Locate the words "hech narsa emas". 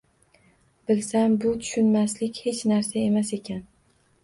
2.47-3.33